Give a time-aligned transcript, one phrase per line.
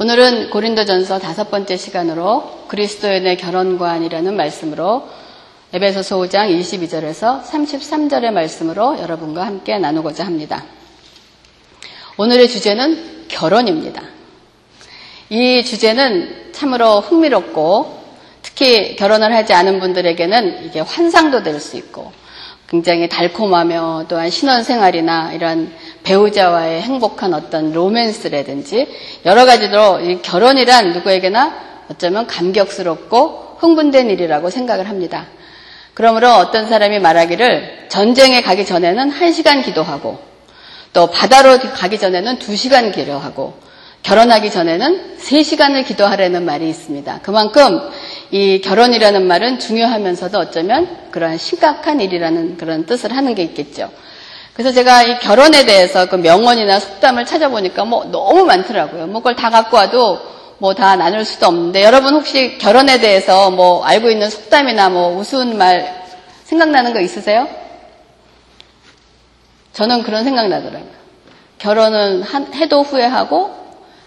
[0.00, 5.08] 오늘은 고린도전서 다섯 번째 시간으로 그리스도인의 결혼관이라는 말씀으로
[5.72, 10.64] 에베소서 5장 22절에서 33절의 말씀으로 여러분과 함께 나누고자 합니다.
[12.16, 14.02] 오늘의 주제는 결혼입니다.
[15.30, 18.02] 이 주제는 참으로 흥미롭고
[18.42, 22.10] 특히 결혼을 하지 않은 분들에게는 이게 환상도 될 수 있고
[22.74, 28.88] 굉장히 달콤하며 또한 신혼생활이나 이런 배우자와의 행복한 어떤 로맨스라든지
[29.24, 31.54] 여러 가지로 결혼이란 누구에게나
[31.88, 35.26] 어쩌면 감격스럽고 흥분된 일이라고 생각을 합니다.
[35.94, 40.18] 그러므로 어떤 사람이 말하기를 전쟁에 가기 전에는 1시간 기도하고
[40.92, 43.54] 또 바다로 가기 전에는 2시간 기도하고
[44.02, 47.20] 결혼하기 전에는 3시간을 기도하라는 말이 있습니다.
[47.22, 47.80] 그만큼
[48.34, 53.92] 이 결혼이라는 말은 중요하면서도 어쩌면 그러한 심각한 일이라는 그런 뜻을 하는 게 있겠죠.
[54.54, 59.06] 그래서 제가 이 결혼에 대해서 그 명언이나 속담을 찾아보니까 뭐 너무 많더라고요.
[59.06, 60.18] 뭐 그걸 다 갖고 와도
[60.58, 65.56] 뭐 다 나눌 수도 없는데 여러분 혹시 결혼에 대해서 뭐 알고 있는 속담이나 뭐 우스운
[65.56, 66.04] 말
[66.42, 67.46] 생각나는 거 있으세요?
[69.74, 70.90] 저는 그런 생각 나더라고요.
[71.58, 73.54] 결혼은 해도 후회하고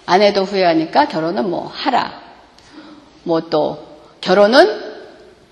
[0.06, 2.20] 안 해도 후회하니까 결혼은 뭐 하라.
[3.23, 3.87] 뭐 또
[4.28, 4.81] 결혼은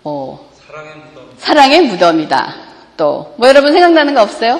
[0.03, 1.33] 뭐 사랑의, 무덤.
[1.37, 2.55] 사랑의 무덤이다.
[2.97, 4.59] 또 뭐 여러분 생각나는 거 없어요?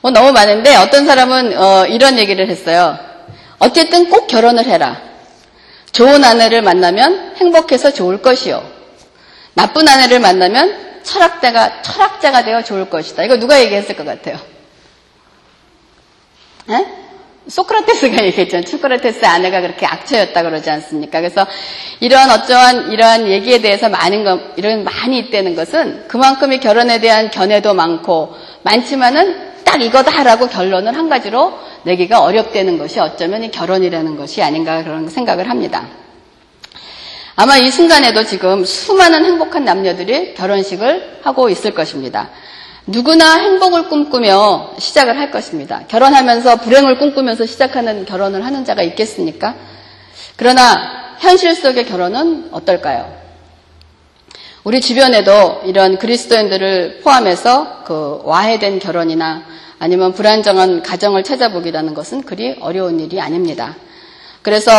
[0.00, 2.98] 뭐 너무 많은데 어떤 사람은 어, 이런 얘기를 했어요.
[3.60, 5.00] 어쨌든 꼭 결혼을 해라.
[5.92, 8.68] 좋은 아내를 만나면 행복해서 좋을 것이요.
[9.54, 13.22] 나쁜 아내를 만나면 철학자가 철학자가 되어 좋을 것이다.
[13.22, 14.36] 이거 누가 얘기했을 것 같아요?
[16.70, 17.03] 에?
[17.46, 18.66] 소크라테스가 얘기했잖아요.
[18.66, 21.20] 소크라테스 아내가 그렇게 악처였다 그러지 않습니까?
[21.20, 21.46] 그래서
[22.00, 27.30] 이런 어쩌한 이러한 얘기에 대해서 많은 것, 이런 많이 있다는 것은 그만큼 이 결혼에 대한
[27.30, 34.42] 견해도 많고 많지만은 딱 이거다라고 결론을 한 가지로 내기가 어렵다는 것이 어쩌면 이 결혼이라는 것이
[34.42, 35.86] 아닌가 그런 생각을 합니다.
[37.36, 42.30] 아마 이 순간에도 지금 수많은 행복한 남녀들이 결혼식을 하고 있을 것입니다.
[42.86, 45.82] 누구나 행복을 꿈꾸며 시작을 할 것입니다.
[45.88, 49.54] 결혼하면서 불행을 꿈꾸면서 시작하는 결혼을 하는 자가 있겠습니까?
[50.36, 53.24] 그러나 현실 속의 결혼은 어떨까요?
[54.64, 59.44] 우리 주변에도 이런 그리스도인들을 포함해서 그 와해된 결혼이나
[59.78, 63.76] 아니면 불안정한 가정을 찾아보기라는 것은 그리 어려운 일이 아닙니다.
[64.42, 64.72] 그래서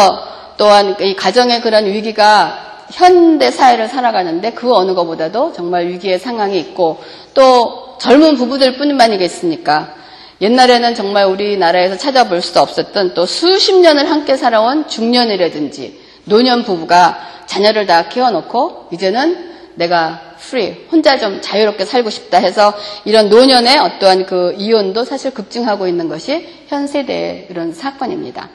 [0.57, 7.03] 또한 이 가정의 그런 위기가 현대 사회를 살아가는데 그 어느 것보다도 정말 위기의 상황이 있고
[7.33, 9.95] 또 젊은 부부들 뿐만이겠습니까?
[10.41, 17.85] 옛날에는 정말 우리나라에서 찾아볼 수도 없었던 또 수십 년을 함께 살아온 중년이라든지 노년 부부가 자녀를
[17.85, 22.73] 다 키워놓고 이제는 내가 free, 혼자 좀 자유롭게 살고 싶다 해서
[23.05, 28.49] 이런 노년의 어떠한 그 이혼도 사실 급증하고 있는 것이 현 세대의 이런 사건입니다.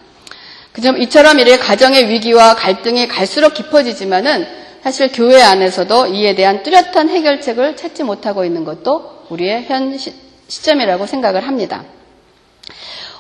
[0.73, 4.47] 그점 이처럼 이렇게 가정의 위기와 갈등이 갈수록 깊어지지만은
[4.83, 9.97] 사실 교회 안에서도 이에 대한 뚜렷한 해결책을 찾지 못하고 있는 것도 우리의 현
[10.51, 11.85] 시 점이라고 생각을 합니다.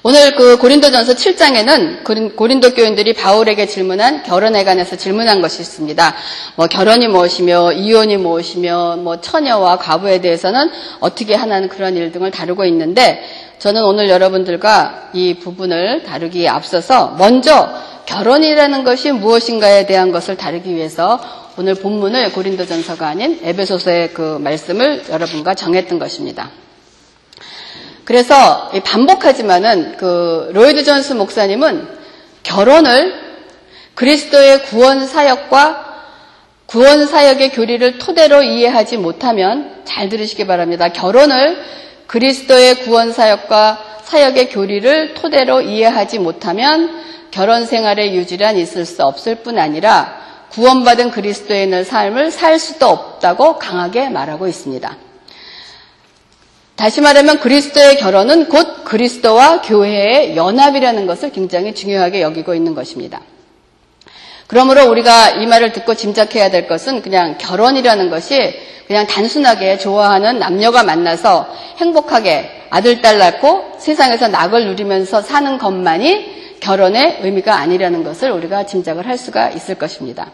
[0.03, 6.15] 오늘 그 고린도전서 7장에는 고린도 교인들이 바울에게 질문한 결혼에 관해서 질문한 것이 있습니다.
[6.57, 12.65] 뭐 결혼이 무엇이며 이혼이 무엇이며 뭐 처녀와 가부에 대해서는 어떻게 하는 그런 일 등을 다루고
[12.65, 13.23] 있는데
[13.61, 17.69] 저는 오늘 여러분들과 이 부분을 다루기에 앞서서 먼저
[18.07, 21.21] 결혼이라는 것이 무엇인가에 대한 것을 다루기 위해서
[21.59, 26.51] 오늘 본문을 고린도전서가 아닌 에베소서의 그 말씀을 여러분과 정했던 것입니다.
[28.05, 31.87] 그래서 반복하지만은 그 로이드 존스 목사님은
[32.43, 33.13] 결혼을
[33.95, 36.07] 그리스도의 구원 사역과
[36.65, 40.89] 구원 사역의 교리를 토대로 이해하지 못하면 잘 들으시기 바랍니다.
[40.89, 41.63] 결혼을
[42.11, 47.01] 그리스도의 구원 사역과 사역의 교리를 토대로 이해하지 못하면
[47.31, 50.19] 결혼 생활의 유지란 있을 수 없을 뿐 아니라
[50.51, 54.97] 구원받은 그리스도인의 삶을 살 수도 없다고 강하게 말하고 있습니다.
[56.75, 63.21] 다시 말하면 그리스도의 결혼은 곧 그리스도와 교회의 연합이라는 것을 굉장히 중요하게 여기고 있는 것입니다.
[64.51, 68.53] 그러므로 우리가 이 말을 듣고 짐작해야 될 것은 그냥 결혼이라는 것이
[68.89, 77.21] 그냥 단순하게 좋아하는 남녀가 만나서 행복하게 아들, 딸 낳고 세상에서 낙을 누리면서 사는 것만이 결혼의
[77.23, 80.33] 의미가 아니라는 것을 우리가 짐작을 할 수가 있을 것입니다.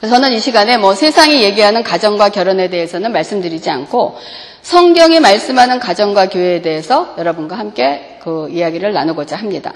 [0.00, 4.18] 저는 이 시간에 뭐 세상이 얘기하는 가정과 결혼에 대해서는 말씀드리지 않고
[4.62, 9.74] 성경이 말씀하는 가정과 교회에 대해서 여러분과 함께 그 이야기를 나누고자 합니다.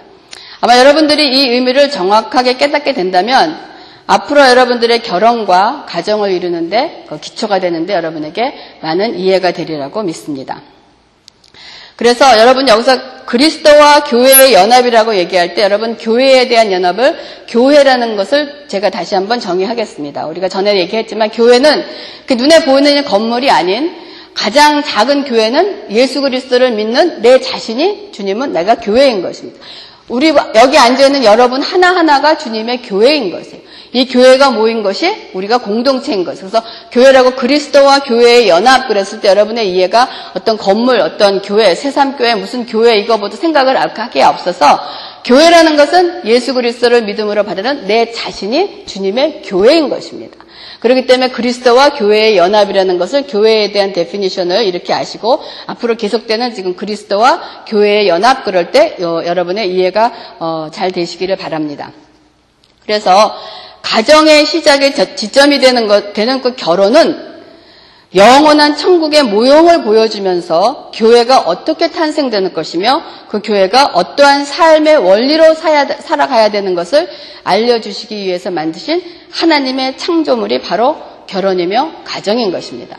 [0.64, 3.54] 아마 여러분들이 이 의미를 정확하게 깨닫게 된다면
[4.06, 10.62] 앞으로 여러분들의 결혼과 가정을 이루는데 그 기초가 되는데 여러분에게 많은 이해가 되리라고 믿습니다.
[11.96, 17.14] 그래서 여러분 여기서 그리스도와 교회의 연합이라고 얘기할 때 여러분 교회에 대한 연합을
[17.48, 20.24] 교회라는 것을 제가 다시 한번 정의하겠습니다.
[20.28, 21.84] 우리가 전에 얘기했지만 교회는
[22.24, 23.94] 그 눈에 보이는 건물이 아닌
[24.32, 29.60] 가장 작은 교회는 예수 그리스도를 믿는 내 자신이 주님은 내가 교회인 것입니다.
[30.08, 33.64] 우리 여기 앉아 있는 여러분 하나하나가 주님의 교회인 것이에요.
[33.92, 36.36] 이 교회가 모인 것이 우리가 공동체인 것.
[36.36, 36.60] 그래서
[36.90, 42.96] 교회라고 그리스도와 교회의 연합 그랬을 때 여러분의 이해가 어떤 건물, 어떤 교회, 새삼교회, 무슨 교회
[42.98, 44.80] 이거보다 생각을 하기에 앞서서
[45.24, 50.36] 교회라는 것은 예수 그리스도를 믿음으로 받는 내 자신이 주님의 교회인 것입니다.
[50.80, 57.64] 그렇기 때문에 그리스도와 교회의 연합이라는 것을 교회에 대한 definition을 이렇게 아시고 앞으로 계속되는 지금 그리스도와
[57.66, 61.90] 교회의 연합 그럴 때 여러분의 이해가 어, 잘 되시기를 바랍니다.
[62.82, 63.34] 그래서
[63.80, 67.33] 가정의 시작의 지점이 되는 것, 되는 그 결혼은
[68.14, 76.74] 영원한 천국의 모형을 보여주면서 교회가 어떻게 탄생되는 것이며 그 교회가 어떠한 삶의 원리로 살아가야 되는
[76.74, 77.08] 것을
[77.42, 79.02] 알려주시기 위해서 만드신
[79.32, 80.96] 하나님의 창조물이 바로
[81.26, 82.98] 결혼이며 가정인 것입니다.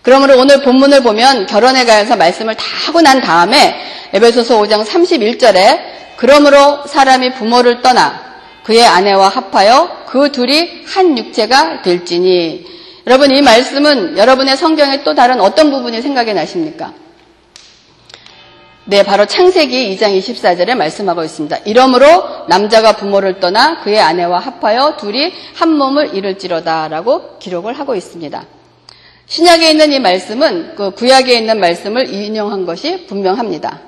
[0.00, 3.74] 그러므로 오늘 본문을 보면 결혼에 관해서 말씀을 다 하고 난 다음에
[4.12, 5.80] 에베소서 5장 31절에
[6.16, 8.22] 그러므로 사람이 부모를 떠나
[8.64, 12.64] 그의 아내와 합하여 그 둘이 한 육체가 될지니
[13.06, 16.94] 여러분 이 말씀은 여러분의 성경의 또 다른 어떤 부분이 생각이 나십니까?
[18.86, 21.58] 네, 바로 창세기 2장 24절에 말씀하고 있습니다.
[21.64, 22.06] 이러므로
[22.48, 28.44] 남자가 부모를 떠나 그의 아내와 합하여 둘이 한 몸을 이룰지로다라고 기록을 하고 있습니다.
[29.26, 33.80] 신약에 있는 이 말씀은 그 구약에 있는 말씀을 인용한 것이 분명합니다.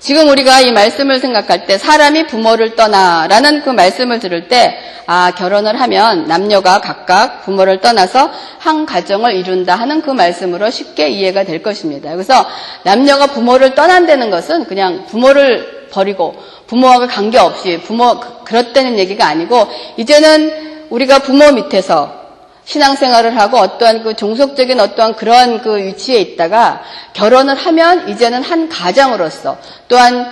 [0.00, 5.80] 지금 우리가 이 말씀을 생각할 때 사람이 부모를 떠나라는 그 말씀을 들을 때, 아, 결혼을
[5.80, 12.12] 하면 남녀가 각각 부모를 떠나서 한 가정을 이룬다 하는 그 말씀으로 쉽게 이해가 될 것입니다.
[12.12, 12.46] 그래서
[12.84, 16.36] 남녀가 부모를 떠난다는 것은 그냥 부모를 버리고
[16.68, 19.66] 부모와 관계없이 부모, 그렇다는 얘기가 아니고,
[19.96, 22.27] 이제는 우리가 부모 밑에서
[22.68, 26.82] 신앙생활을 하고 어떠한 그 종속적인 어떠한 그러한 그 위치에 있다가
[27.14, 29.56] 결혼을 하면 이제는 한 가장으로서
[29.88, 30.30] 또한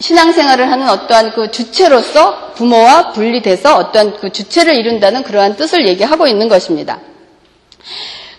[0.00, 6.48] 신앙생활을 하는 어떠한 그 주체로서 부모와 분리돼서 어떠한 그 주체를 이룬다는 그러한 뜻을 얘기하고 있는
[6.48, 6.98] 것입니다.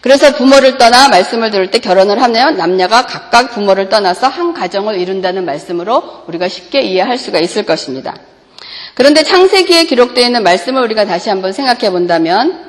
[0.02, 5.46] 그래서 부모를 떠나 말씀을 들을 때 결혼을 하면 남녀가 각각 부모를 떠나서 한 가정을 이룬다는
[5.46, 8.16] 말씀으로 우리가 쉽게 이해할 수가 있을 것입니다.
[8.96, 12.67] 그런데 창세기에 기록되어 있는 말씀을 우리가 다시 한번 생각해 본다면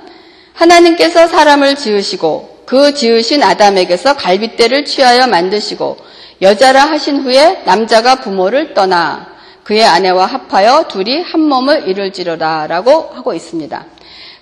[0.59, 5.97] 하나님께서 사람을 지으시고 그 지으신 아담에게서 갈빗대를 취하여 만드시고
[6.43, 13.35] 여자라 하신 후에 남자가 부모를 떠나 그의 아내와 합하여 둘이 한 몸을 이룰지로다 라고 하고
[13.35, 13.87] 있습니다.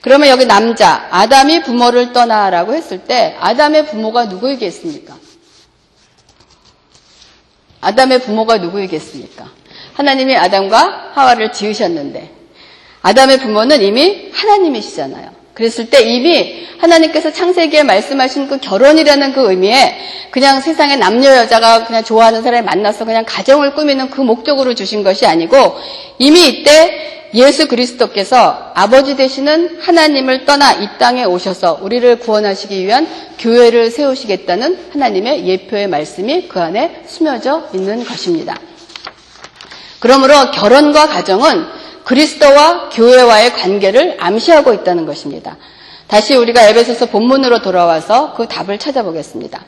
[0.01, 5.17] 그러면 여기 남자, 아담이 부모를 떠나 라고 했을 때 아담의 부모가 누구이겠습니까?
[7.81, 9.51] 아담의 부모가 누구이겠습니까?
[9.95, 12.31] 하나님이 아담과 하와를 지으셨는데
[13.03, 15.36] 아담의 부모는 이미 하나님이시잖아요.
[15.57, 19.97] 그랬을 때 이미 하나님께서 창세기에 말씀하신 그 결혼이라는 그 의미에
[20.31, 25.25] 그냥 세상에 남녀 여자가 그냥 좋아하는 사람을 만나서 그냥 가정을 꾸미는 그 목적으로 주신 것이
[25.25, 25.57] 아니고
[26.19, 33.09] 이미 이때 예수 그리스도께서 아버지 되시는 하나님을 떠나 이 땅에 오셔서 우리를 구원하시기 위한
[33.39, 38.57] 교회를 세우시겠다는 하나님의 예표의 말씀이 그 안에 숨겨져 있는 것입니다.
[40.01, 41.76] 그러므로 결혼과 가정은
[42.07, 45.57] 그리스도와 교회와의 관계를 암시하고 있다는 것입니다.
[46.07, 49.65] 다시 우리가 에베소서 본문으로 돌아와서 그 답을 찾아보겠습니다.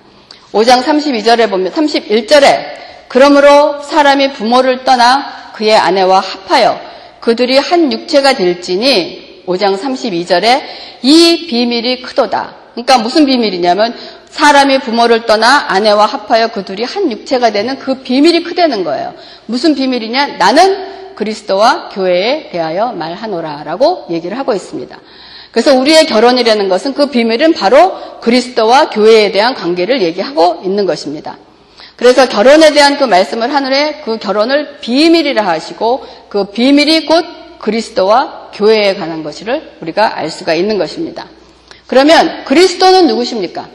[0.52, 2.78] 5장 32절에 보면 31절에
[3.09, 6.80] 그러므로 사람이 부모를 떠나 그의 아내와 합하여
[7.18, 10.62] 그들이 한 육체가 될지니 5장 32절에
[11.02, 12.54] 이 비밀이 크도다.
[12.75, 13.97] 그러니까 무슨 비밀이냐면
[14.30, 19.14] 사람이 부모를 떠나 아내와 합하여 그들이 한 육체가 되는 그 비밀이 크다는 거예요.
[19.47, 20.37] 무슨 비밀이냐?
[20.38, 24.96] 나는 그리스도와 교회에 대하여 말하노라라고 얘기를 하고 있습니다.
[25.50, 31.37] 그래서 우리의 결혼이라는 것은 그 비밀은 바로 그리스도와 교회에 대한 관계를 얘기하고 있는 것입니다.
[31.96, 37.25] 그래서 결혼에 대한 그 말씀을 하늘에 그 결혼을 비밀이라 하시고 그 비밀이 곧
[37.58, 41.26] 그리스도와 교회에 관한 것을 우리가 알 수가 있는 것입니다.
[41.88, 43.68] 그러면 그리스도는 누구십니까?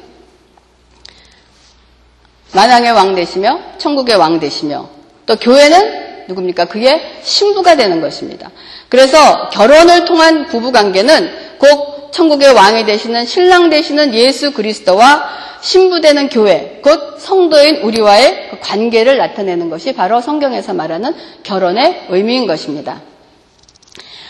[2.54, 4.88] 만왕의 왕 되시며 천국의 왕 되시며
[5.26, 6.66] 또 교회는 누굽니까?
[6.66, 8.52] 그게 신부가 되는 것입니다.
[8.90, 16.80] 그래서 결혼을 통한 부부 관계는 꼭 천국의 왕이 되시는 신랑 되시는 예수 그리스도와 신부되는 교회,
[16.84, 23.02] 곧 성도인 우리와의 그 관계를 나타내는 것이 바로 성경에서 말하는 결혼의 의미인 것입니다.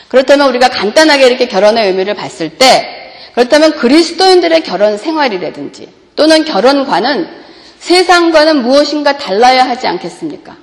[0.10, 7.28] 그렇다면 우리가 간단하게 이렇게 결혼의 의미를 봤을 때, 그렇다면 그리스도인들의 결혼 생활이라든지 또는 결혼관은
[7.80, 10.56] 세상과는 무엇인가 달라야 하지 않겠습니까?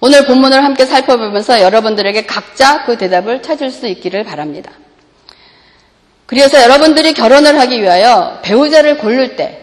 [0.00, 4.72] 오늘 본문을 함께 살펴보면서 여러분들에게 각자 그 대답을 찾을 수 있기를 바랍니다.
[6.26, 9.62] 그래서 여러분들이 결혼을 하기 위하여 배우자를 고를 때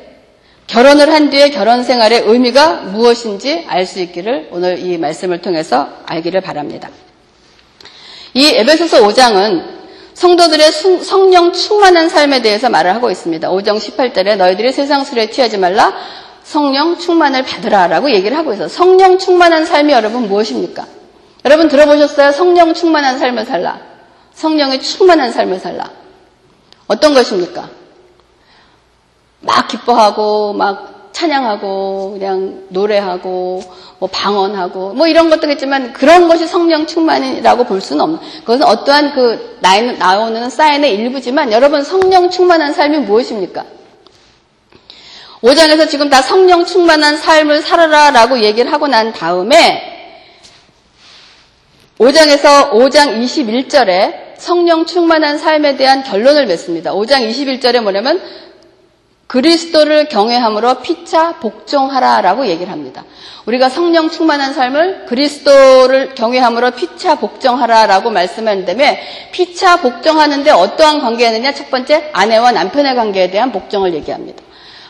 [0.67, 6.41] 결혼을 한 뒤에 결혼 생활의 의미가 무엇인지 알 수 있기를 오늘 이 말씀을 통해서 알기를
[6.41, 6.89] 바랍니다.
[8.33, 10.71] 이 에베소서 5장은 성도들의
[11.03, 13.49] 성령 충만한 삶에 대해서 말을 하고 있습니다.
[13.49, 15.93] 5장 18절에 너희들이 세상 술에 취하지 말라
[16.43, 18.67] 성령 충만을 받으라라고 얘기를 하고 있어요.
[18.67, 20.85] 성령 충만한 삶이 여러분 무엇입니까?
[21.45, 22.31] 여러분 들어보셨어요?
[22.31, 23.79] 성령 충만한 삶을 살라.
[24.33, 25.89] 성령의 충만한 삶을 살라.
[26.87, 27.69] 어떤 것입니까?
[29.41, 33.61] 막 기뻐하고 막 찬양하고 그냥 노래하고
[33.99, 39.13] 뭐 방언하고 뭐 이런 것도 있지만 그런 것이 성령 충만이라고 볼 수는 없는 그것은 어떠한
[39.13, 39.59] 그
[39.99, 43.63] 나오는 사인의 일부지만 여러분 성령 충만한 삶이 무엇입니까?
[45.43, 49.91] 5장에서 지금 다 성령 충만한 삶을 살아라 라고 얘기를 하고 난 다음에
[51.99, 56.93] 5장에서 5장 21절에 성령 충만한 삶에 대한 결론을 맺습니다.
[56.93, 58.21] 5장 21절에 뭐냐면
[59.27, 63.03] 그리스도를 경외함으로 피차 복종하라 라고 얘기를 합니다.
[63.45, 71.53] 우리가 성령 충만한 삶을 그리스도를 경외함으로 피차 복종하라 라고 말씀하는데 피차 복종하는데 어떠한 관계였느냐?
[71.53, 74.43] 첫 번째 아내와 남편의 관계에 대한 복종을 얘기합니다.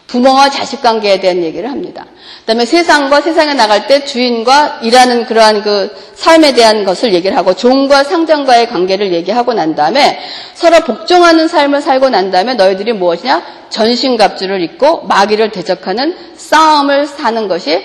[0.07, 2.05] 부모와 자식 관계에 대한 얘기를 합니다.
[2.41, 8.03] 그다음에 세상과 세상에 나갈 때 주인과 일하는 그러한 그 삶에 대한 것을 얘기를 하고 종과
[8.03, 10.19] 상장과의 관계를 얘기하고 난 다음에
[10.53, 17.81] 서로 복종하는 삶을 살고 난 다음에 너희들이 무엇이냐 전신갑주를 입고 마귀를 대적하는 싸움을 사는 것이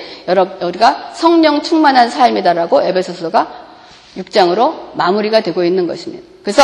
[0.60, 3.68] 우리가 성령 충만한 삶이다라고 에베소서가
[4.18, 6.24] 6장으로 마무리가 되고 있는 것입니다.
[6.42, 6.62] 그래서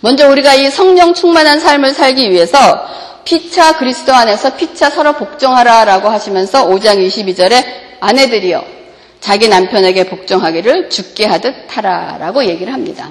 [0.00, 2.58] 먼저 우리가 이 성령 충만한 삶을 살기 위해서
[3.24, 7.64] 피차 그리스도 안에서 피차 서로 복종하라라고 하시면서 5장 22절에
[8.00, 8.64] 아내들이여
[9.20, 13.10] 자기 남편에게 복종하기를 죽게 하듯 하라라고 얘기를 합니다.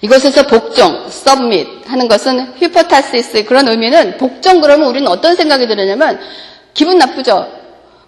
[0.00, 6.20] 이것에서 복종, submit 하는 것은 휘퍼타시스 그런 의미는 복종 그러면 우리는 어떤 생각이 들었냐면
[6.72, 7.48] 기분 나쁘죠.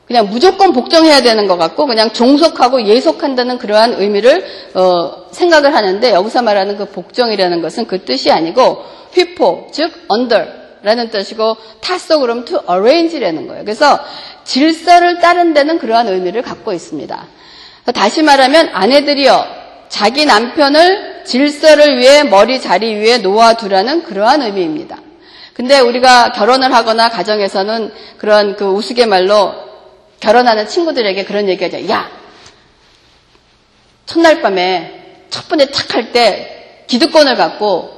[0.07, 6.43] 그냥 무조건 복종해야 되는 것 같고 그냥 종속하고 예속한다는 그러한 의미를 어, 생각을 하는데 여기서
[6.43, 12.61] 말하는 그 복종이라는 것은 그 뜻이 아니고 휘포 즉 under 라는 뜻이고 타소 그러면 to
[12.69, 13.65] arrange라는 거예요.
[13.65, 13.99] 그래서
[14.45, 17.27] 질서를 따른 데는 그러한 의미를 갖고 있습니다.
[17.95, 19.47] 다시 말하면 아내들이여
[19.89, 24.99] 자기 남편을 질서를 위해 머리 자리 위에 놓아두라는 그러한 의미입니다.
[25.53, 29.55] 근데 우리가 결혼을 하거나 가정에서는 그런 그 우스갯말로
[30.21, 31.89] 결혼하는 친구들에게 그런 얘기하죠.
[31.91, 32.11] 야,
[34.07, 37.91] 첫날 밤에 첫 번째 착할 때 기득권을 갖고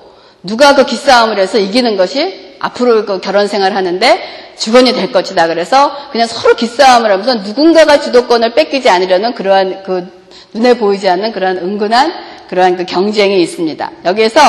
[0.43, 5.49] 누가 그 기싸움을 해서 이기는 것이 앞으로 그 결혼 생활 하는데 주권이 될 것이다.
[5.49, 10.23] 그래서 그냥 서로 기싸움을 하면서 누군가가 주도권을 뺏기지 않으려는 그러한 그
[10.54, 12.12] 눈에 보이지 않는 그러한 은근한
[12.49, 13.90] 그러한 그 경쟁이 있습니다.
[14.04, 14.40] 여기에서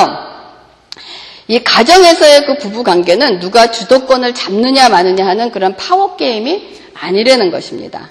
[1.48, 8.08] 이 가정에서의 그 부부 관계는 누가 주도권을 잡느냐 마느냐 하는 그런 파워 게임이 아니라는 것입니다.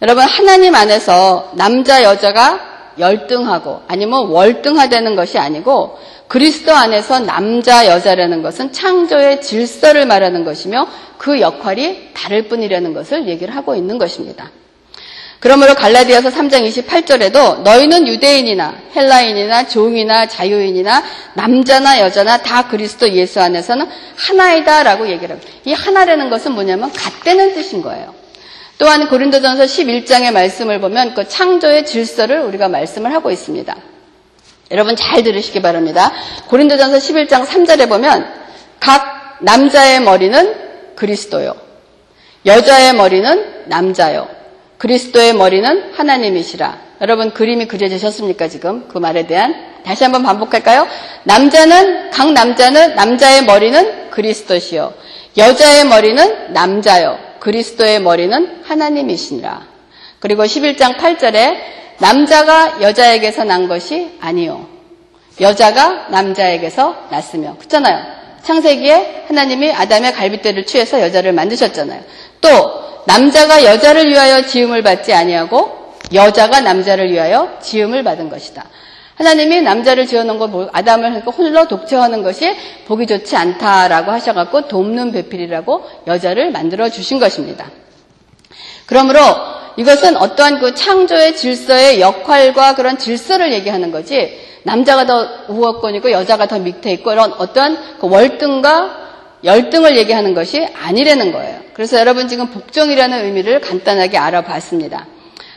[0.00, 5.98] 여러분 하나님 안에서 남자 여자가 열등하고 아니면 월등하다는 것이 아니고
[6.28, 10.86] 그리스도 안에서 남자, 여자라는 것은 창조의 질서를 말하는 것이며
[11.18, 14.50] 그 역할이 다를 뿐이라는 것을 얘기를 하고 있는 것입니다.
[15.44, 23.86] 그러므로 갈라디아서 3장 28절에도 너희는 유대인이나 헬라인이나 종이나 자유인이나 남자나 여자나 다 그리스도 예수 안에서는
[24.16, 25.52] 하나이다라고 얘기를 합니다.
[25.66, 28.23] 이 하나라는 것은 뭐냐면 같다는 뜻인 거예요.
[28.78, 33.74] 또한 고린도전서 11장의 말씀을 보면 그 창조의 질서를 우리가 말씀을 하고 있습니다.
[34.70, 36.12] 여러분 잘 들으시기 바랍니다.
[36.48, 38.26] 고린도전서 11장 3절에 보면
[38.80, 40.54] 각 남자의 머리는
[40.96, 41.54] 그리스도요.
[42.46, 44.28] 여자의 머리는 남자요.
[44.78, 46.78] 그리스도의 머리는 하나님이시라.
[47.00, 49.54] 여러분 그림이 그려지셨습니까 지금 그 말에 대한
[49.84, 50.86] 다시 한번 반복할까요?
[51.24, 54.94] 남자는 각 남자는 남자의 머리는 그리스도시요.
[55.36, 57.18] 여자의 머리는 남자요.
[57.44, 59.66] 그리스도의 머리는 하나님이시니라.
[60.18, 61.56] 그리고 11장 8절에
[61.98, 64.66] 남자가 여자에게서 난 것이 아니요.
[65.40, 67.56] 여자가 남자에게서 났으며.
[67.58, 68.02] 그렇잖아요.
[68.42, 72.02] 창세기에 하나님이 아담의 갈빗대를 취해서 여자를 만드셨잖아요.
[72.40, 72.48] 또
[73.06, 78.64] 남자가 여자를 위하여 지음을 받지 아니하고 여자가 남자를 위하여 지음을 받은 것이다.
[79.16, 82.54] 하나님이 남자를 지어놓은 거 아담을 홀로 독처하는 것이
[82.86, 87.70] 보기 좋지 않다라고 하셔갖고 돕는 배필이라고 여자를 만들어 주신 것입니다.
[88.86, 89.20] 그러므로
[89.76, 96.58] 이것은 어떠한 그 창조의 질서의 역할과 그런 질서를 얘기하는 거지 남자가 더 우월권이고 여자가 더
[96.58, 99.04] 밑에 있고 이런 어떠한 그 월등과
[99.44, 101.60] 열등을 얘기하는 것이 아니라는 거예요.
[101.74, 105.06] 그래서 여러분 지금 복종이라는 의미를 간단하게 알아봤습니다.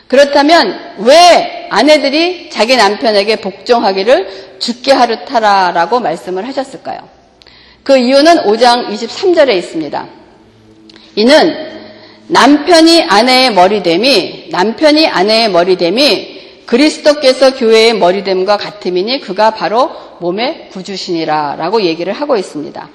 [0.08, 7.00] 그렇다면 왜 아내들이 자기 남편에게 복종하기를 죽게 하루 타라라고 말씀을 하셨을까요?
[7.82, 10.08] 그 이유는 5장 23절에 있습니다.
[11.16, 11.68] 이는
[12.28, 22.12] 남편이 아내의 머리됨이 남편이 아내의 머리됨이 그리스도께서 교회의 머리됨과 같음이니 그가 바로 몸의 구주시니라라고 얘기를
[22.12, 22.90] 하고 있습니다.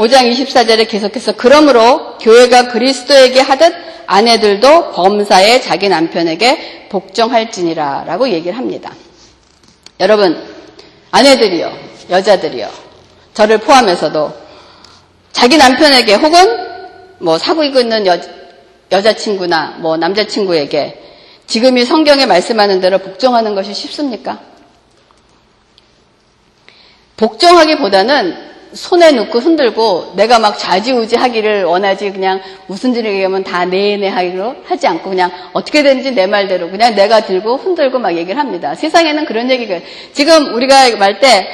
[0.00, 3.74] 5장 24절에 계속해서 그러므로 교회가 그리스도에게 하듯
[4.06, 8.94] 아내들도 범사에 자기 남편에게 복종할지니라 라고 얘기를 합니다.
[10.00, 10.42] 여러분
[11.10, 11.70] 아내들이요
[12.08, 12.70] 여자들이요
[13.34, 14.32] 저를 포함해서도
[15.32, 16.46] 자기 남편에게 혹은
[17.18, 18.18] 뭐 사귀고 있는 여,
[18.90, 20.98] 여자친구나 뭐 남자친구에게
[21.46, 24.40] 지금이 성경에 말씀하는 대로 복종하는 것이 쉽습니까?
[27.18, 34.08] 복종하기보다는 손에 넣고 흔들고 내가 막 좌지우지 하기를 원하지 그냥 무슨 일을 얘기하면 다 내내
[34.08, 38.74] 하기로 하지 않고 그냥 어떻게 되는지 내 말대로 그냥 내가 들고 흔들고 막 얘기를 합니다.
[38.74, 39.80] 세상에는 그런 얘기가
[40.12, 41.48] 지금 우리가 말 때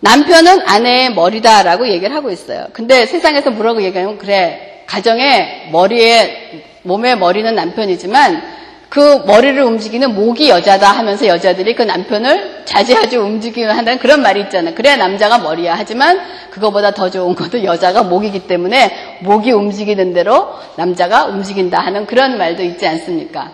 [0.00, 2.66] 남편은 아내의 머리다라고 얘기를 하고 있어요.
[2.72, 8.59] 근데 세상에서 뭐라고 얘기하면 그래 가정에 머리에 몸에 머리는 남편이지만
[8.90, 14.74] 그 머리를 움직이는 목이 여자다 하면서 여자들이 그 남편을 자제하지 움직이면 한다는 그런 말이 있잖아요.
[14.74, 15.76] 그래야 남자가 머리야.
[15.78, 16.20] 하지만
[16.50, 22.64] 그거보다 더 좋은 것도 여자가 목이기 때문에 목이 움직이는 대로 남자가 움직인다 하는 그런 말도
[22.64, 23.52] 있지 않습니까?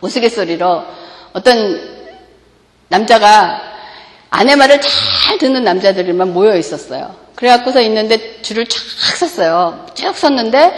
[0.00, 0.84] 우스갯소리로
[1.34, 2.00] 어떤
[2.88, 3.60] 남자가
[4.30, 7.14] 아내 말을 잘 듣는 남자들만 모여 있었어요.
[7.34, 8.80] 그래갖고서 있는데 줄을 쫙
[9.18, 9.84] 섰어요.
[9.92, 10.72] 쭉 섰는데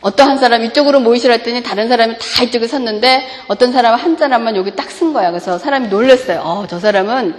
[0.00, 4.74] 어떠한 사람 이쪽으로 모이시라 했더니 다른 사람이 다 이쪽에 섰는데 어떤 사람은 한 사람만 여기
[4.76, 5.30] 딱 쓴 거야.
[5.30, 6.40] 그래서 사람이 놀랐어요.
[6.40, 7.36] 어, 저 사람은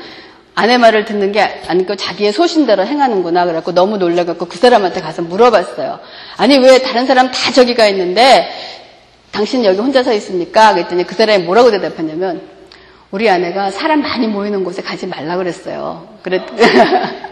[0.56, 3.46] 아내 말을 듣는 게 아니고 자기의 소신대로 행하는구나.
[3.46, 6.00] 그래갖고 너무 놀래갖고 그 사람한테 가서 물어봤어요.
[6.38, 8.50] 아니 왜 다른 사람 다 저기 가 있는데
[9.32, 10.74] 당신 여기 혼자 서 있습니까?
[10.74, 12.42] 그랬더니 그 사람이 뭐라고 대답했냐면
[13.12, 16.08] 우리 아내가 사람 많이 모이는 곳에 가지 말라 그랬어요.
[16.22, 16.42] 그랬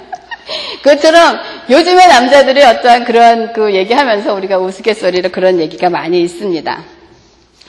[0.82, 6.84] 그것처럼 요즘의 남자들이 어떠한 그런 그 얘기하면서 우리가 우스갯소리로 그런 얘기가 많이 있습니다.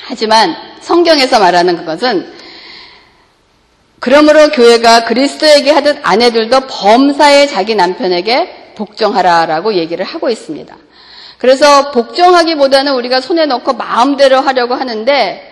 [0.00, 2.32] 하지만 성경에서 말하는 그것은
[4.00, 10.76] 그러므로 교회가 그리스도에게 하듯 아내들도 범사에 자기 남편에게 복종하라라고 얘기를 하고 있습니다.
[11.38, 15.47] 그래서 복종하기보다는 우리가 손에 넣고 마음대로 하려고 하는데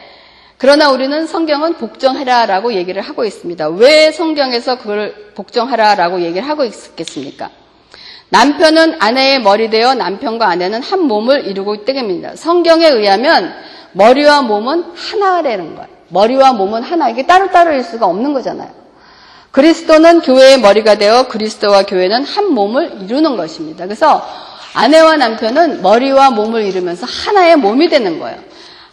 [0.59, 3.69] 그러나 우리는 성경은 복종하라라고 얘기를 하고 있습니다.
[3.69, 7.51] 왜 성경에서 그걸 복종하라라고 얘기를 하고 있겠습니까?
[8.31, 12.37] 남편은 아내의 머리 되어 남편과 아내는 한 몸을 이루고 있다입니다.
[12.37, 13.55] 성경에 의하면
[13.93, 15.89] 머리와 몸은 하나라는 거예요.
[16.09, 17.11] 머리와 몸은 하나.
[17.11, 18.71] 이게 따로따로일 수가 없는 거잖아요.
[19.51, 23.85] 그리스도는 교회의 머리가 되어 그리스도와 교회는 한 몸을 이루는 것입니다.
[23.85, 24.27] 그래서
[24.75, 28.39] 아내와 남편은 머리와 몸을 이루면서 하나의 몸이 되는 거예요.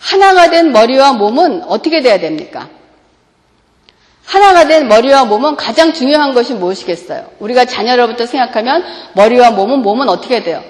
[0.03, 2.67] 하나가 된 머리와 몸은 어떻게 돼야 됩니까?
[4.25, 7.25] 하나가 된 머리와 몸은 가장 중요한 것이 무엇이겠어요?
[7.39, 10.61] 우리가 자녀로부터 생각하면 머리와 몸은 몸은 어떻게 돼요?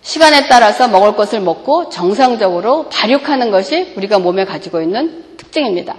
[0.00, 5.94] 시간에 따라서 먹을 것을 먹고 정상적으로 발육하는 것이 우리가 몸에 가지고 있는 특징입니다.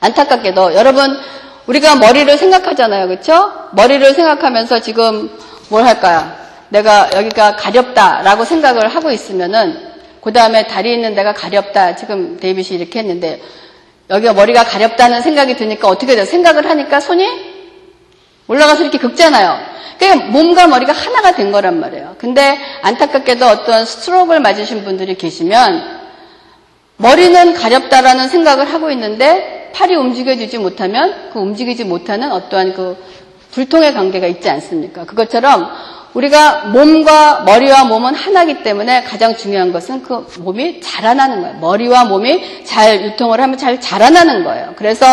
[0.00, 1.18] 안타깝게도 여러분
[1.66, 3.08] 우리가 머리를 생각하잖아요.
[3.08, 3.70] 그렇죠?
[3.72, 5.30] 머리를 생각하면서 지금
[5.70, 6.30] 뭘 할까요?
[6.68, 9.93] 내가 여기가 가렵다라고 생각을 하고 있으면은
[10.24, 11.96] 그 다음에 다리 있는 데가 가렵다.
[11.96, 13.42] 지금 데이빗이 이렇게 했는데
[14.08, 16.24] 여기가 머리가 가렵다는 생각이 드니까 어떻게 돼요?
[16.24, 17.28] 생각을 하니까 손이
[18.48, 19.74] 올라가서 이렇게 긁잖아요.
[19.98, 22.16] 그러니까 몸과 머리가 하나가 된 거란 말이에요.
[22.18, 26.02] 근데 안타깝게도 어떤 스트로크를 맞으신 분들이 계시면
[26.96, 32.96] 머리는 가렵다라는 생각을 하고 있는데 팔이 움직여지지 못하면 그 움직이지 못하는 어떠한 그
[33.50, 35.04] 불통의 관계가 있지 않습니까?
[35.04, 35.70] 그것처럼
[36.14, 41.56] 우리가 몸과 머리와 몸은 하나기 때문에 가장 중요한 것은 그 몸이 자라나는 거예요.
[41.58, 44.74] 머리와 몸이 잘 유통을 하면 잘 자라나는 거예요.
[44.76, 45.04] 그래서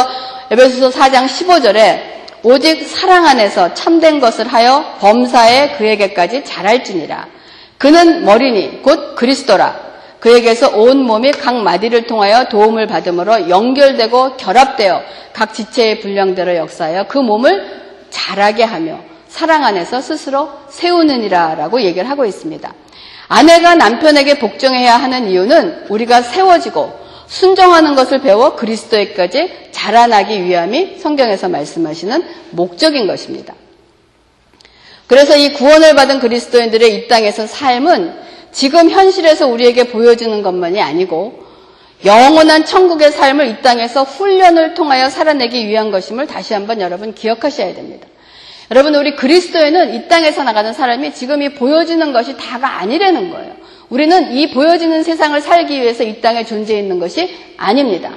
[0.51, 7.27] 에베소서 4장 15절에 오직 사랑 안에서 참된 것을 하여 범사에 그에게까지 자랄지니라.
[7.77, 9.91] 그는 머리니 곧 그리스도라.
[10.19, 15.01] 그에게서 온 몸이 각 마디를 통하여 도움을 받음으로 연결되고 결합되어
[15.33, 18.99] 각 지체의 분량대로 역사하여 그 몸을 자라게 하며
[19.31, 22.73] 사랑 안에서 스스로 세우느니라 라고 얘기를 하고 있습니다.
[23.29, 32.23] 아내가 남편에게 복종해야 하는 이유는 우리가 세워지고 순종하는 것을 배워 그리스도에까지 자라나기 위함이 성경에서 말씀하시는
[32.51, 33.55] 목적인 것입니다.
[35.07, 38.13] 그래서 이 구원을 받은 그리스도인들의 이 땅에서 삶은
[38.51, 41.45] 지금 현실에서 우리에게 보여주는 것만이 아니고
[42.03, 48.07] 영원한 천국의 삶을 이 땅에서 훈련을 통하여 살아내기 위한 것임을 다시 한번 여러분 기억하셔야 됩니다.
[48.71, 53.53] 여러분, 우리 그리스도에는 이 땅에서 나가는 사람이 지금 이 보여지는 것이 다가 아니라는 거예요.
[53.89, 58.11] 우리는 이 보여지는 세상을 살기 위해서 이 땅에 존재해 있는 것이 아닙니다.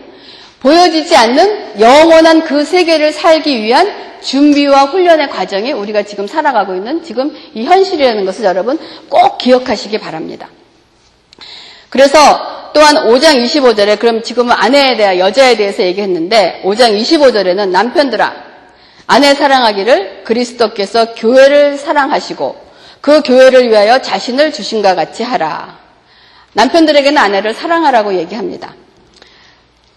[0.60, 7.36] 보여지지 않는 영원한 그 세계를 살기 위한 준비와 훈련의 과정이 우리가 지금 살아가고 있는 지금
[7.52, 10.48] 이 현실이라는 것을 여러분 꼭 기억하시기 바랍니다.
[11.90, 18.43] 그래서 또한 5장 25절에 그럼 지금은 아내에 대한 여자에 대해서 얘기했는데 5장 25절에는 남편들아
[19.06, 22.64] 아내 사랑하기를 그리스도께서 교회를 사랑하시고
[23.00, 25.78] 그 교회를 위하여 자신을 주신과 같이 하라.
[26.54, 28.74] 남편들에게는 아내를 사랑하라고 얘기합니다.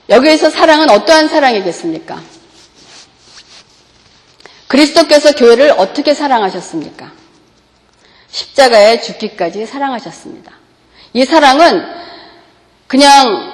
[0.10, 2.22] 여기에서 사랑은 어떠한 사랑이겠습니까?
[4.68, 7.12] 그리스도께서 교회를 어떻게 사랑하셨습니까?
[8.30, 10.52] 십자가에 죽기까지 사랑하셨습니다.
[11.14, 11.86] 이 사랑은
[12.88, 13.54] 그냥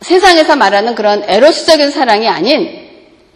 [0.00, 2.81] 세상에서 말하는 그런 에로스적인 사랑이 아닌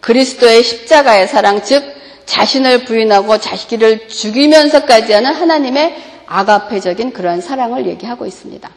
[0.06, 1.82] 그리스도의 십자가의 사랑, 즉
[2.26, 8.70] 자신을 부인하고 자식을 죽이면서까지 하는 하나님의 아가페적인 그런 사랑을 얘기하고 있습니다.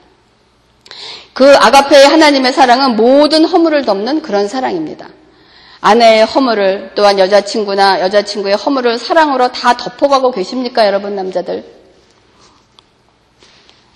[1.33, 5.09] 그 아가페의 하나님의 사랑은 모든 허물을 덮는 그런 사랑입니다.
[5.81, 11.63] 아내의 허물을 또한 여자친구나 여자친구의 허물을 사랑으로 다 덮어가고 계십니까, 여러분 남자들?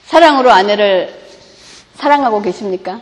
[0.06, 1.20] 사랑으로 아내를
[1.96, 3.02] 사랑하고 계십니까?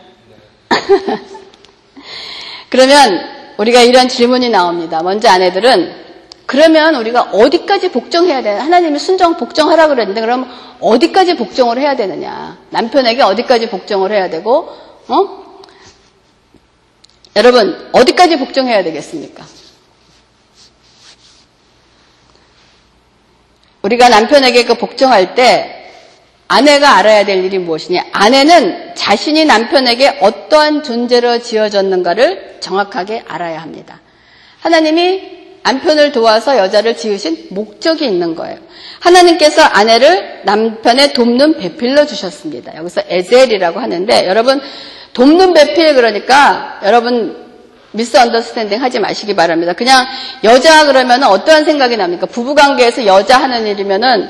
[2.70, 5.02] 그러면 우리가 이런 질문이 나옵니다.
[5.02, 6.02] 먼저 아내들은
[6.46, 8.64] 그러면 우리가 어디까지 복종해야 되나?
[8.64, 12.58] 하나님이 순종 복종하라 그랬는데 그럼 어디까지 복종을 해야 되느냐?
[12.70, 14.68] 남편에게 어디까지 복종을 해야 되고
[15.08, 15.42] 어?
[17.36, 19.44] 여러분 어디까지 복종해야 되겠습니까?
[23.82, 25.81] 우리가 남편에게 그 복종할 때
[26.52, 28.04] 아내가 알아야 될 일이 무엇이냐?
[28.12, 34.00] 아내는 자신이 남편에게 어떠한 존재로 지어졌는가를 정확하게 알아야 합니다.
[34.60, 35.22] 하나님이
[35.62, 38.58] 남편을 도와서 여자를 지으신 목적이 있는 거예요.
[39.00, 42.76] 하나님께서 아내를 남편의 돕는 배필로 주셨습니다.
[42.76, 44.60] 여기서 에젤이라고 하는데 여러분
[45.14, 47.46] 돕는 배필 그러니까 여러분
[47.92, 49.72] misunderstanding 하지 마시기 바랍니다.
[49.72, 50.04] 그냥
[50.44, 52.26] 여자 그러면 어떠한 생각이 납니까?
[52.26, 54.28] 부부관계에서 여자 하는 일이면은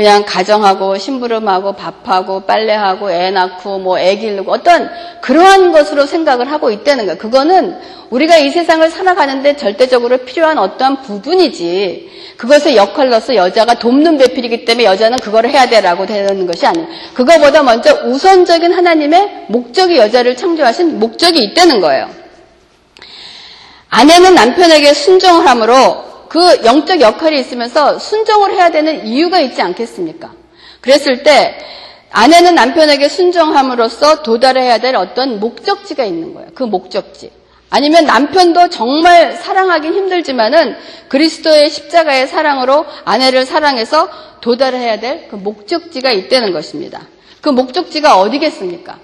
[0.00, 6.70] 그냥 가정하고 심부름하고 밥하고 빨래하고 애 낳고 뭐 애 기르고 어떤 그러한 것으로 생각을 하고
[6.70, 7.18] 있다는 거예요.
[7.18, 7.76] 그거는
[8.08, 15.20] 우리가 이 세상을 살아가는데 절대적으로 필요한 어떠한 부분이지 그것의 역할로서 여자가 돕는 배필이기 때문에 여자는
[15.20, 16.88] 그걸 해야 되라고 되는 것이 아니에요.
[17.12, 22.08] 그거보다 먼저 우선적인 하나님의 목적이 여자를 창조하신 목적이 있다는 거예요.
[23.90, 30.32] 아내는 남편에게 순종을 함으로 그 영적 역할이 있으면서 순종을 해야 되는 이유가 있지 않겠습니까?
[30.80, 31.58] 그랬을 때
[32.12, 36.50] 아내는 남편에게 순종함으로써 도달해야 될 어떤 목적지가 있는 거예요.
[36.54, 37.32] 그 목적지.
[37.68, 40.76] 아니면 남편도 정말 사랑하긴 힘들지만은
[41.08, 44.08] 그리스도의 십자가의 사랑으로 아내를 사랑해서
[44.40, 47.08] 도달해야 될 그 목적지가 있다는 것입니다.
[47.40, 48.98] 그 목적지가 어디겠습니까?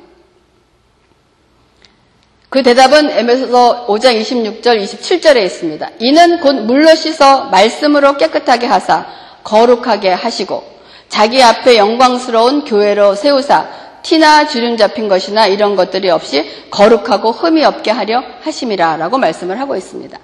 [2.57, 5.91] 그 대답은 에메소 5장 26절, 27절에 있습니다.
[5.99, 9.05] 이는 곧 물로 씻어 말씀으로 깨끗하게 하사
[9.45, 10.65] 거룩하게 하시고
[11.11, 13.69] 자기 앞에 영광스러운 교회로 세우사
[14.03, 19.77] 티나 주름 잡힌 것이나 이런 것들이 없이 거룩하고 흠이 없게 하려 하심이라 라고 말씀을 하고
[19.77, 20.19] 있습니다.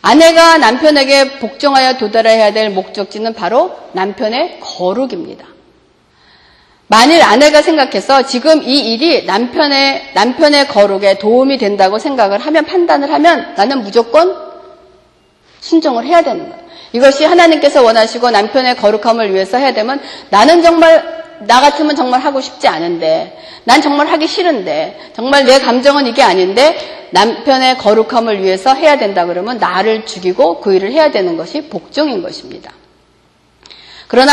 [0.00, 5.44] 아내가 남편에게 복종하여 도달해야 될 목적지는 바로 남편의 거룩입니다.
[6.90, 13.54] 만일 아내가 생각해서 지금 이 일이 남편의, 남편의 거룩에 도움이 된다고 생각을 하면, 판단을 하면
[13.56, 14.36] 나는 무조건
[15.60, 16.64] 순종을 해야 되는 거예요.
[16.92, 20.00] 이것이 하나님께서 원하시고 남편의 거룩함을 위해서 해야 되면
[20.30, 26.08] 나는 정말, 나 같으면 정말 하고 싶지 않은데, 난 정말 하기 싫은데, 정말 내 감정은
[26.08, 31.68] 이게 아닌데, 남편의 거룩함을 위해서 해야 된다 그러면 나를 죽이고 그 일을 해야 되는 것이
[31.68, 32.72] 복종인 것입니다.
[34.08, 34.32] 그러나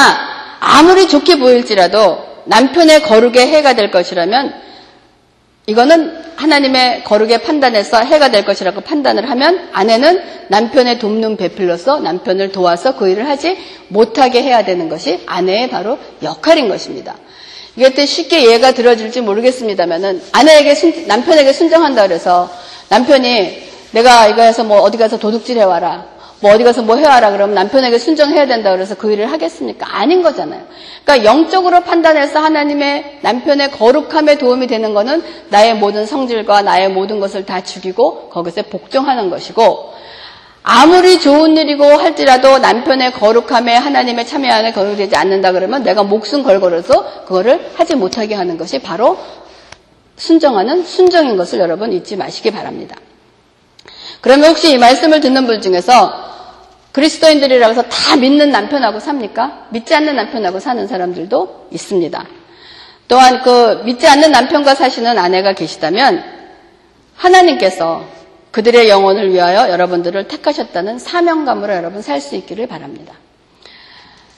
[0.59, 4.53] 아무리 좋게 보일지라도 남편의 거룩에 해가 될 것이라면
[5.67, 12.95] 이거는 하나님의 거룩의 판단에서 해가 될 것이라고 판단을 하면 아내는 남편의 돕는 배필로서 남편을 도와서
[12.95, 13.57] 그 일을 하지
[13.89, 17.15] 못하게 해야 되는 것이 아내의 바로 역할인 것입니다.
[17.75, 22.49] 이게 쉽게 이해가 들어질지 모르겠습니다만은 아내에게 순, 남편에게 순정한다 그래서
[22.89, 26.16] 남편이 내가 이거 해서 뭐 어디 가서 도둑질 해와라.
[26.39, 29.87] 뭐 어디 가서 뭐 해와라 그러면 남편에게 순종해야 된다 그래서 그 일을 하겠습니까?
[29.97, 30.61] 아닌 거잖아요.
[31.03, 37.45] 그러니까 영적으로 판단해서 하나님의 남편의 거룩함에 도움이 되는 거는 나의 모든 성질과 나의 모든 것을
[37.45, 39.93] 다 죽이고 거기서 복종하는 것이고
[40.61, 47.23] 아무리 좋은 일이고 할지라도 남편의 거룩함에 하나님의 참여 안에 거룩되지 않는다 그러면 내가 목숨 걸걸어서
[47.23, 49.17] 그거를 하지 못하게 하는 것이 바로
[50.17, 52.95] 순정하는 순정인 것을 여러분 잊지 마시기 바랍니다.
[54.21, 56.27] 그러면 혹시 이 말씀을 듣는 분 중에서
[56.91, 59.67] 그리스도인들이라고 해서 다 믿는 남편하고 삽니까?
[59.69, 62.25] 믿지 않는 남편하고 사는 사람들도 있습니다.
[63.07, 66.23] 또한 그 믿지 않는 남편과 사시는 아내가 계시다면
[67.15, 68.03] 하나님께서
[68.51, 73.13] 그들의 영혼을 위하여 여러분들을 택하셨다는 사명감으로 여러분 살 수 있기를 바랍니다.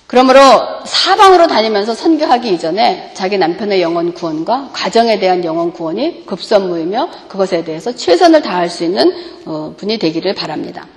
[0.10, 0.39] 그러므로
[0.86, 7.95] 사방으로 다니면서 선교하기 이전에 자기 남편의 영혼 구원과 가정에 대한 영혼 구원이 급선무이며 그것에 대해서
[7.95, 9.13] 최선을 다할 수 있는
[9.45, 10.88] 어, 분이 되기를 바랍니다.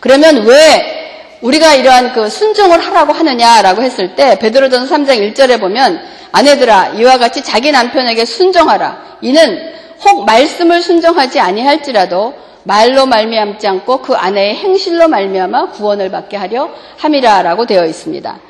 [0.00, 6.00] 그러면 왜 우리가 이러한 그 순종을 하라고 하느냐라고 했을 때 베드로전 3장 1절에 보면
[6.32, 12.32] 아내들아 이와 같이 자기 남편에게 순종하라 이는 혹 말씀을 순종하지 아니할지라도
[12.68, 18.40] 말로 말미암지 않고 그 아내의 행실로 말미암아 구원을 받게 하려 함이라라고 되어 있습니다.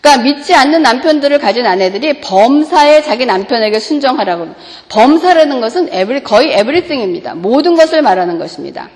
[0.00, 4.50] 그러니까 믿지 않는 남편들을 가진 아내들이 범사에 자기 남편에게 순종하라고
[4.88, 7.34] 범사라는 것은 에브리, 거의 에브리띵입니다.
[7.34, 8.88] 모든 것을 말하는 것입니다.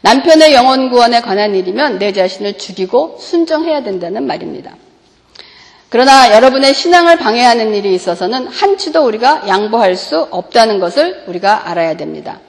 [0.00, 4.74] 남편의 영혼 구원에 관한 일이면 내 자신을 죽이고 순종해야 된다는 말입니다.
[5.90, 12.40] 그러나 여러분의 신앙을 방해하는 일이 있어서는 한치도 우리가 양보할 수 없다는 것을 우리가 알아야 됩니다.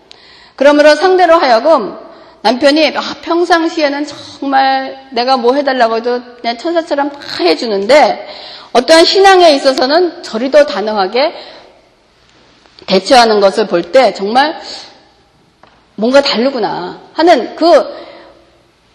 [0.59, 1.97] 그러므로 상대로 하여금
[2.41, 8.27] 남편이 아, 평상시에는 정말 내가 뭐 해달라고 해도 그냥 천사처럼 다 해주는데
[8.73, 11.33] 어떠한 신앙에 있어서는 저리도 단호하게
[12.87, 14.59] 대처하는 것을 볼 때 정말
[15.95, 18.09] 뭔가 다르구나 하는 그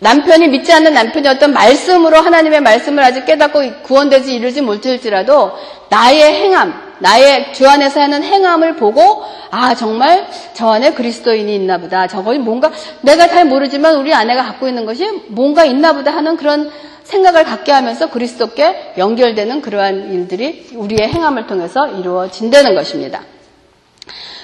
[0.00, 5.52] 남편이 믿지 않는 남편이 어떤 말씀으로 하나님의 말씀을 아직 깨닫고 구원되지 이르지 못할지라도
[5.88, 12.06] 나의 행함, 나의 주 안에서 하는 행함을 보고 아 정말 저 안에 그리스도인이 있나 보다.
[12.06, 12.70] 저거 뭔가
[13.02, 16.70] 내가 잘 모르지만 우리 아내가 갖고 있는 것이 뭔가 있나 보다 하는 그런
[17.04, 23.20] 생각을 갖게 하면서 그리스도께 연결되는 그러한 일들이 우리의 행함을 통해서 이루어진다는 것입니다.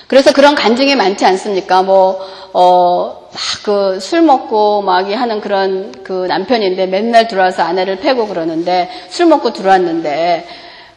[0.06, 1.82] 그래서 그런 간증이 많지 않습니까?
[1.82, 2.20] 뭐,
[2.52, 8.88] 어, 막 그 술 먹고 막 하는 그런 그 남편인데 맨날 들어와서 아내를 패고 그러는데
[9.08, 10.46] 술 먹고 들어왔는데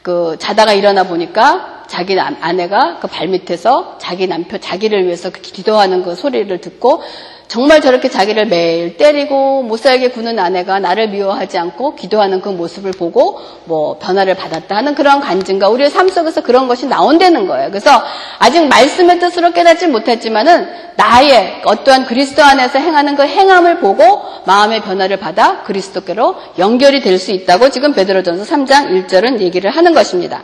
[0.03, 6.13] 그 자다가 일어나 보니까 자기 아내가 그 발밑에서 자기 남편 자기를 위해서 그 기도하는 그
[6.15, 7.01] 소리를 듣고
[7.47, 12.91] 정말 저렇게 자기를 매일 때리고 못 살게 구는 아내가 나를 미워하지 않고 기도하는 그 모습을
[12.91, 17.69] 보고 뭐 변화를 받았다 하는 그런 간증과 우리의 삶 속에서 그런 것이 나온다는 거예요.
[17.69, 18.03] 그래서
[18.39, 25.17] 아직 말씀의 뜻으로 깨닫지 못했지만은 나의 어떠한 그리스도 안에서 행하는 그 행함을 보고 마음의 변화를
[25.17, 30.43] 받아 그리스도께로 연결이 될 수 있다고 지금 베드로전서 3장 1절은 얘기를 하는 것입니다.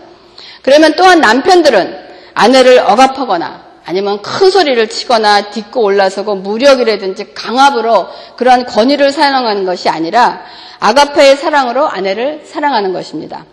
[0.62, 1.98] 그러면 또한 남편들은
[2.34, 10.44] 아내를 억압하거나 아니면 큰 소리를 치거나 딛고 올라서고 무력이라든지 강압으로 그러한 권위를 사용하는 것이 아니라
[10.80, 13.46] 아가페의 사랑으로 아내를 사랑하는 것입니다.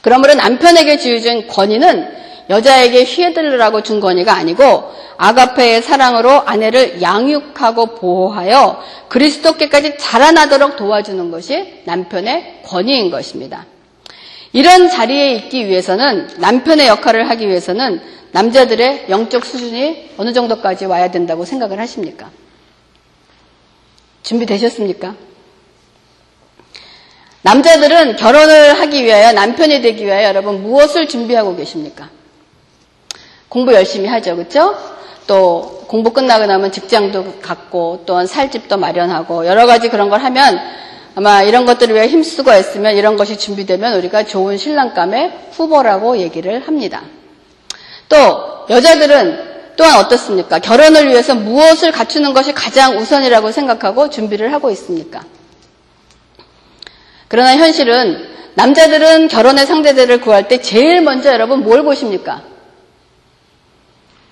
[0.00, 2.16] 그러므로 남편에게 주어진 권위는
[2.48, 12.62] 여자에게 휘어들으라고 준 권위가 아니고 아가페의 사랑으로 아내를 양육하고 보호하여 그리스도께까지 자라나도록 도와주는 것이 남편의
[12.64, 13.66] 권위인 것입니다.
[14.54, 21.44] 이런 자리에 있기 위해서는 남편의 역할을 하기 위해서는 남자들의 영적 수준이 어느 정도까지 와야 된다고
[21.44, 22.30] 생각을 하십니까?
[24.22, 25.14] 준비되셨습니까?
[27.42, 32.10] 남자들은 결혼을 하기 위하여 남편이 되기 위하여 여러분 무엇을 준비하고 계십니까?
[33.48, 34.76] 공부 열심히 하죠, 그렇죠?
[35.26, 40.58] 또 공부 끝나고 나면 직장도 갖고 또한 살 집도 마련하고 여러 가지 그런 걸 하면
[41.14, 47.02] 아마 이런 것들을 위해 힘쓰고 했으면 이런 것이 준비되면 우리가 좋은 신랑감의 후보라고 얘기를 합니다.
[48.08, 50.58] 또 여자들은 또한 어떻습니까?
[50.58, 55.22] 결혼을 위해서 무엇을 갖추는 것이 가장 우선이라고 생각하고 준비를 하고 있습니까?
[57.28, 62.42] 그러나 현실은 남자들은 결혼의 상대들을 구할 때 제일 먼저 여러분 뭘 보십니까?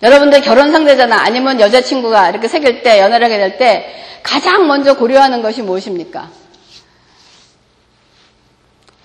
[0.03, 5.43] 여러분들 결혼 상대잖아 아니면 여자친구가 이렇게 사귈 때 연애를 하게 될 때 가장 먼저 고려하는
[5.43, 6.31] 것이 무엇입니까?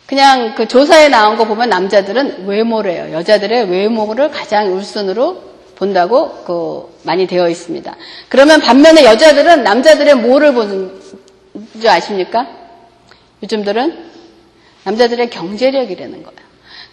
[0.10, 3.14] 그냥 그 조사에 나온 거 보면 남자들은 외모래요.
[3.14, 5.40] 여자들의 외모를 가장 울순으로
[5.76, 7.96] 본다고 그 많이 되어 있습니다.
[8.28, 11.00] 그러면 반면에 여자들은 남자들의 뭐를 보는
[11.80, 12.48] 줄 아십니까?
[13.44, 14.10] 요즘들은
[14.86, 16.40] 남자들의 경제력이라는 거예요.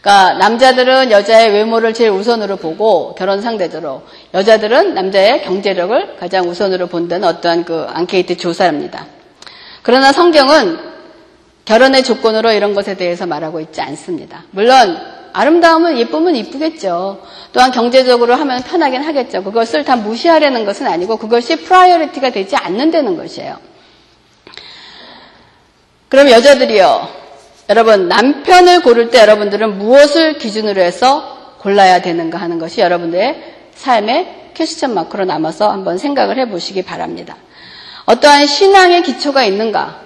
[0.02, 4.02] 그러니까 남자들은 여자의 외모를 제일 우선으로 보고 결혼 상대적으로
[4.34, 9.06] 여자들은 남자의 경제력을 가장 우선으로 본다는 어떠한 그 앙케이트 조사입니다.
[9.80, 10.95] 그러나 성경은
[11.66, 14.44] 결혼의 조건으로 이런 것에 대해서 말하고 있지 않습니다.
[14.52, 14.98] 물론
[15.32, 17.22] 아름다움은 예쁨은 이쁘겠죠.
[17.52, 19.44] 또한 경제적으로 하면 편하긴 하겠죠.
[19.44, 23.58] 그것을 다 무시하려는 것은 아니고 그것이 priority가 되지 않는다는 것이에요.
[26.08, 27.08] 그럼 여자들이요.
[27.68, 34.94] 여러분 남편을 고를 때 여러분들은 무엇을 기준으로 해서 골라야 되는가 하는 것이 여러분들의 삶의 question
[34.94, 37.36] mark로 남아서 한번 생각을 해보시기 바랍니다.
[38.06, 40.05] 어떠한 신앙의 기초가 있는가?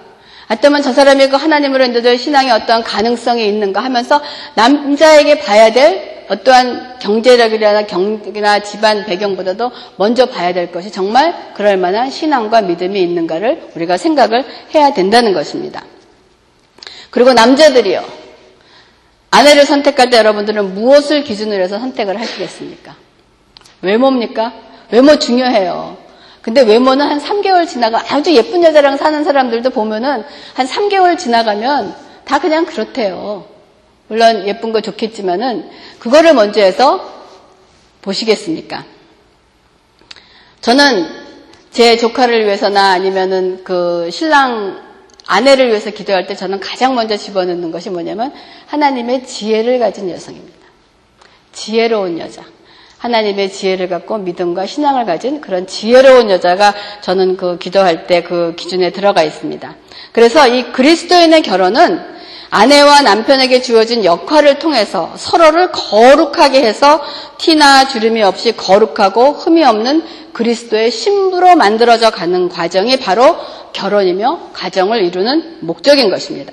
[0.51, 4.21] 어쩌면 저 사람이 그 하나님으로 인도될 신앙의 어떠한 가능성이 있는가 하면서
[4.55, 12.11] 남자에게 봐야 될 어떠한 경제력이나 경이나 집안 배경보다도 먼저 봐야 될 것이 정말 그럴 만한
[12.11, 15.85] 신앙과 믿음이 있는가를 우리가 생각을 해야 된다는 것입니다.
[17.11, 18.05] 그리고 남자들이요.
[19.31, 22.97] 아내를 선택할 때 여러분들은 무엇을 기준으로 해서 선택을 하시겠습니까?
[23.83, 24.53] 외모입니까?
[24.91, 26.10] 외모 중요해요.
[26.43, 30.25] 근데 외모는 한 3개월 지나가 아주 예쁜 여자랑 사는 사람들도 보면은
[30.55, 33.45] 한 3개월 지나가면 다 그냥 그렇대요.
[34.09, 37.09] 물론 예쁜 거 좋겠지만은 그거를 먼저 해서
[38.03, 38.85] 보시겠습니까?
[40.61, 41.07] 저는
[41.71, 44.91] 제 조카를 위해서나 아니면은 그 신랑
[45.27, 48.33] 아내를 위해서 기도할 때 저는 가장 먼저 집어넣는 것이 뭐냐면
[48.67, 50.59] 하나님의 지혜를 가진 여성입니다.
[51.53, 52.43] 지혜로운 여자.
[53.01, 58.91] 하나님의 지혜를 갖고 믿음과 신앙을 가진 그런 지혜로운 여자가 저는 그 기도할 때 그 기준에
[58.91, 59.75] 들어가 있습니다.
[60.13, 62.01] 그래서 이 그리스도인의 결혼은
[62.51, 67.01] 아내와 남편에게 주어진 역할을 통해서 서로를 거룩하게 해서
[67.39, 73.37] 티나 주름이 없이 거룩하고 흠이 없는 그리스도의 신부로 만들어져 가는 과정이 바로
[73.73, 76.53] 결혼이며 가정을 이루는 목적인 것입니다.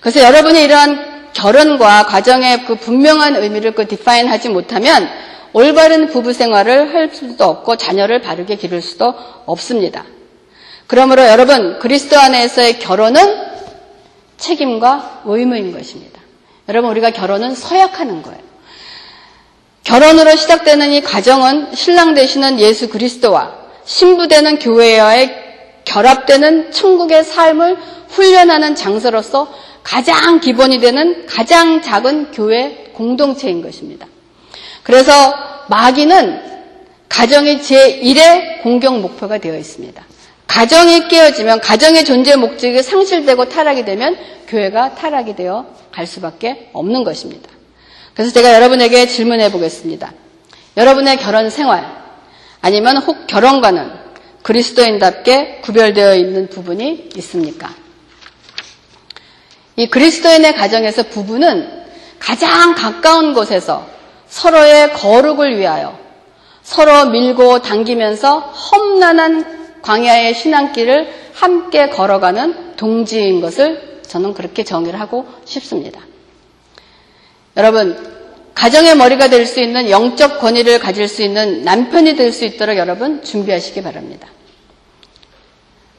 [0.00, 5.08] 그래서 여러분이 이러한 결혼과 가정의 그 분명한 의미를 그 디파인 하지 못하면
[5.56, 9.14] 올바른 부부 생활을 할 수도 없고 자녀를 바르게 기를 수도
[9.46, 10.04] 없습니다.
[10.86, 13.22] 그러므로 여러분 그리스도 안에서의 결혼은
[14.36, 16.20] 책임과 의무인 것입니다.
[16.68, 18.38] 여러분 우리가 결혼은 서약하는 거예요.
[19.82, 23.54] 결혼으로 시작되는 이 가정은 신랑 되시는 예수 그리스도와
[23.86, 25.44] 신부 되는 교회와의
[25.86, 29.50] 결합되는 천국의 삶을 훈련하는 장소로서
[29.82, 34.06] 가장 기본이 되는 가장 작은 교회 공동체인 것입니다.
[34.86, 35.34] 그래서
[35.68, 36.40] 마귀는
[37.08, 40.00] 가정이 제1의 공격 목표가 되어 있습니다.
[40.46, 47.50] 가정이 깨어지면 가정의 존재 목적이 상실되고 타락이 되면 교회가 타락이 되어 갈 수밖에 없는 것입니다.
[48.14, 50.12] 그래서 제가 여러분에게 질문해 보겠습니다.
[50.76, 51.84] 여러분의 결혼 생활
[52.60, 53.90] 아니면 혹 결혼과는
[54.42, 57.74] 그리스도인답게 구별되어 있는 부분이 있습니까?
[59.74, 61.86] 이 그리스도인의 가정에서 부부는
[62.20, 63.96] 가장 가까운 곳에서
[64.28, 65.98] 서로의 거룩을 위하여
[66.62, 76.00] 서로 밀고 당기면서 험난한 광야의 신앙길을 함께 걸어가는 동지인 것을 저는 그렇게 정의를 하고 싶습니다.
[77.56, 77.96] 여러분,
[78.54, 83.22] 가정의 머리가 될 수 있는 영적 권위를 가질 수 있는 남편이 될 수 있도록 여러분
[83.22, 84.28] 준비하시기 바랍니다.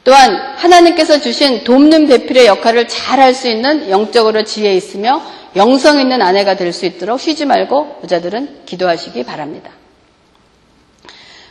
[0.04, 5.20] 또한 하나님께서 주신 돕는 배필의 역할을 잘 할 수 있는 영적으로 지혜 있으며
[5.56, 9.70] 영성 있는 아내가 될 수 있도록 쉬지 말고 여자들은 기도하시기 바랍니다.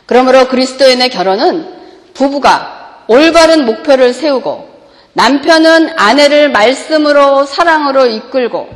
[0.06, 1.68] 그러므로 그리스도인의 결혼은
[2.14, 4.68] 부부가 올바른 목표를 세우고
[5.12, 8.68] 남편은 아내를 말씀으로 사랑으로 이끌고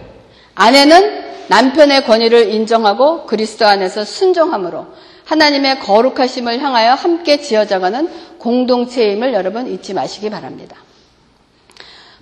[0.55, 4.87] 아내는 남편의 권위를 인정하고 그리스도 안에서 순종함으로
[5.25, 10.77] 하나님의 거룩하심을 향하여 함께 지어져가는 공동체임을 여러분 잊지 마시기 바랍니다.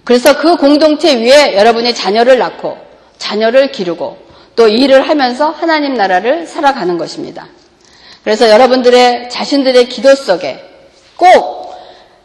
[0.04, 2.76] 그래서 그 공동체 위에 여러분이 자녀를 낳고
[3.18, 4.18] 자녀를 기르고
[4.56, 7.46] 또 일을 하면서 하나님 나라를 살아가는 것입니다.
[8.24, 10.62] 그래서 여러분들의 자신들의 기도 속에
[11.16, 11.74] 꼭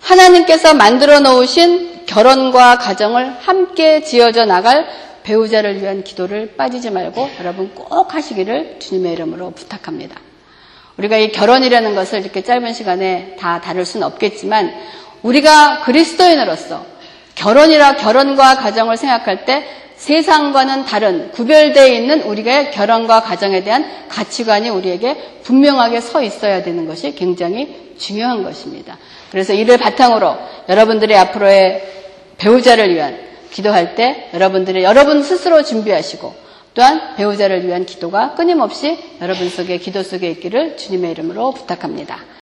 [0.02, 4.88] 하나님께서 만들어 놓으신 결혼과 가정을 함께 지어져 나갈
[5.26, 10.16] 배우자를 위한 기도를 빠지지 말고 여러분 꼭 하시기를 주님의 이름으로 부탁합니다.
[10.98, 14.72] 우리가 이 결혼이라는 것을 이렇게 짧은 시간에 다 다룰 수는 없겠지만
[15.24, 16.86] 우리가 그리스도인으로서
[17.34, 25.40] 결혼이라 결혼과 가정을 생각할 때 세상과는 다른 구별되어 있는 우리가 결혼과 가정에 대한 가치관이 우리에게
[25.44, 28.98] 분명하게 서 있어야 되는 것이 굉장히 중요한 것입니다.
[29.32, 30.38] 그래서 이를 바탕으로
[30.70, 31.84] 여러분들의 앞으로의
[32.38, 33.18] 배우자를 위한
[33.56, 36.36] 기도할 때 여러분들이 여러분 스스로 준비하시고
[36.74, 42.20] 또한 배우자를 위한 기도가 끊임없이 여러분 속에 기도 속에 있기를 주님의 이름으로 부탁합니다.